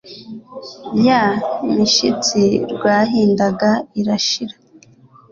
Ya 1.05 1.21
mishitsi 1.73 2.41
rwahindaga 2.73 3.71
irashira 3.99 4.55